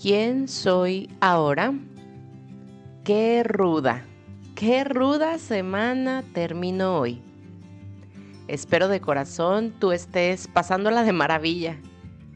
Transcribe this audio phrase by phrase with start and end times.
[0.00, 1.72] ¿Quién soy ahora?
[3.02, 4.04] Qué ruda,
[4.54, 7.22] qué ruda semana termino hoy.
[8.46, 11.78] Espero de corazón tú estés pasándola de maravilla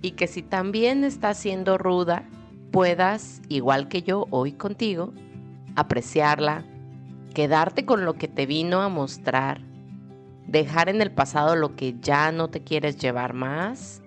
[0.01, 2.27] y que si también está siendo ruda,
[2.73, 5.13] puedas, igual que yo hoy contigo,
[5.77, 6.65] apreciarla,
[7.35, 9.61] quedarte con lo que te vino a mostrar,
[10.47, 14.01] dejar en el pasado lo que ya no te quieres llevar más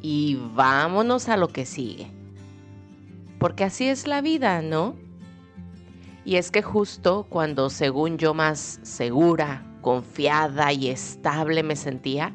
[0.00, 2.21] y vámonos a lo que sigue.
[3.42, 4.94] Porque así es la vida, ¿no?
[6.24, 12.32] Y es que justo cuando según yo más segura, confiada y estable me sentía,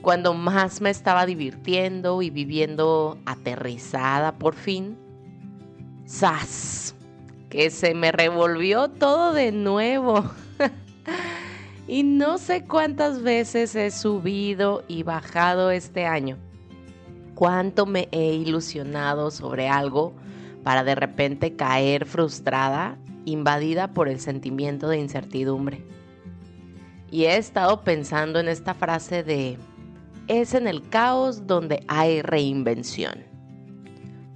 [0.00, 4.96] cuando más me estaba divirtiendo y viviendo aterrizada por fin,
[6.06, 6.94] ¡zas!
[7.50, 10.22] Que se me revolvió todo de nuevo.
[11.88, 16.38] y no sé cuántas veces he subido y bajado este año.
[17.34, 20.12] Cuánto me he ilusionado sobre algo
[20.62, 25.84] para de repente caer frustrada, invadida por el sentimiento de incertidumbre.
[27.10, 29.58] Y he estado pensando en esta frase de
[30.28, 33.14] es en el caos donde hay reinvención.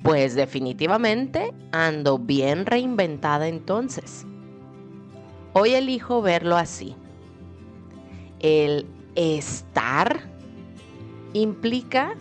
[0.03, 4.27] Pues definitivamente ando bien reinventada entonces.
[5.53, 6.95] Hoy elijo verlo así.
[8.41, 10.21] El estar
[11.33, 12.15] implica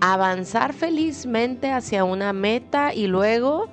[0.00, 3.68] avanzar felizmente hacia una meta y luego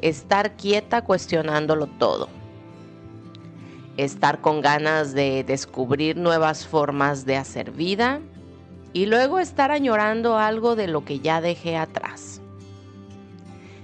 [0.00, 2.28] estar quieta cuestionándolo todo.
[3.96, 8.20] Estar con ganas de descubrir nuevas formas de hacer vida
[8.92, 12.40] y luego estar añorando algo de lo que ya dejé atrás.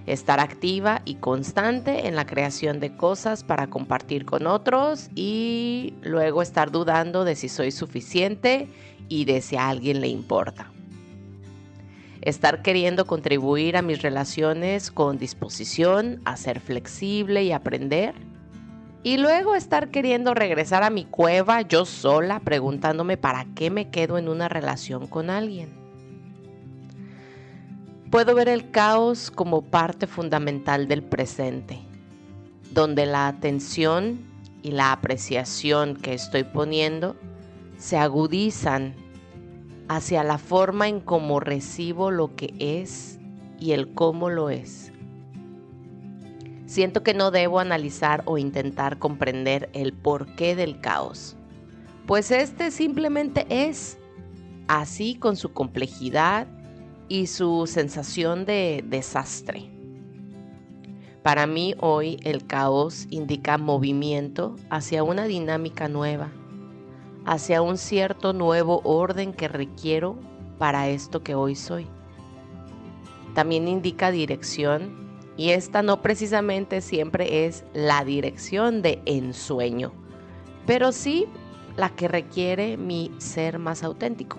[0.07, 6.43] Estar activa y constante en la creación de cosas para compartir con otros y luego
[6.43, 8.69] estar dudando de si soy suficiente
[9.09, 10.73] y de si a alguien le importa.
[12.27, 18.17] Estar queriendo contribuir a mis relaciones con disposición, a ser flexible y aprender
[19.05, 24.19] y luego estar queriendo regresar a mi cueva yo sola preguntándome para qué me quedo
[24.19, 25.69] en una relación con alguien.
[28.11, 31.79] Puedo ver el caos como parte fundamental del presente,
[32.73, 34.19] donde la atención
[34.65, 37.15] y la apreciación que estoy poniendo
[37.79, 39.06] se agudizan
[39.89, 43.19] hacia la forma en cómo recibo lo que es
[43.59, 44.93] y el cómo lo es.
[46.67, 51.37] Siento que no debo analizar o intentar comprender el porqué del caos,
[52.07, 53.99] pues este simplemente es,
[54.69, 56.47] así con su complejidad
[57.09, 59.71] y su sensación de desastre.
[61.23, 66.31] Para mí hoy el caos indica movimiento hacia una dinámica nueva,
[67.27, 70.17] hacia un cierto nuevo orden que requiero
[70.59, 71.89] para esto que hoy soy.
[73.35, 75.07] También indica dirección
[75.37, 79.93] y esta no precisamente siempre es la dirección de ensueño,
[80.67, 81.27] pero sí
[81.77, 84.39] la que requiere mi ser más auténtico.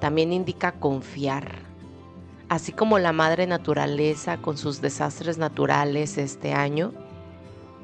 [0.00, 1.60] También indica confiar,
[2.48, 6.92] así como la madre naturaleza con sus desastres naturales este año,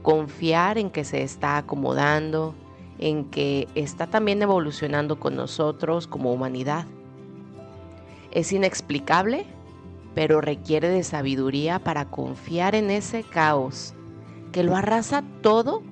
[0.03, 2.55] confiar en que se está acomodando,
[3.05, 6.87] en que está también evolucionando con nosotros como humanidad.
[8.31, 9.45] Es inexplicable,
[10.15, 13.93] pero requiere de sabiduría para confiar en ese caos
[14.53, 15.83] que lo arrasa todo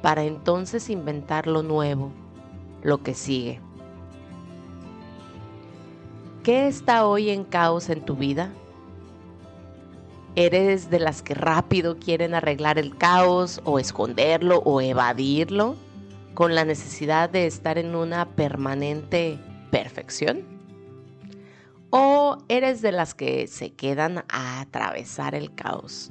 [0.00, 2.12] para entonces inventar lo nuevo,
[2.84, 3.60] lo que sigue.
[6.44, 8.52] ¿Qué está hoy en caos en tu vida?
[10.36, 15.74] ¿Eres de las que rápido quieren arreglar el caos o esconderlo o evadirlo
[16.34, 19.38] con la necesidad de estar en una permanente
[19.70, 20.42] perfección?
[21.90, 26.10] ¿O eres de las que se quedan a atravesar el caos,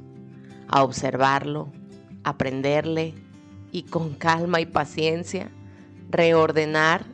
[0.69, 1.71] a observarlo,
[2.23, 3.13] aprenderle
[3.71, 5.51] y con calma y paciencia
[6.09, 7.05] reordenar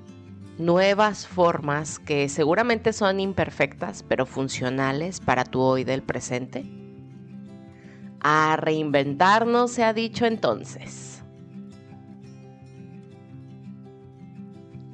[0.59, 6.65] nuevas formas que seguramente son imperfectas pero funcionales para tu hoy del presente?
[8.21, 11.18] A reinventarnos se ha dicho entonces.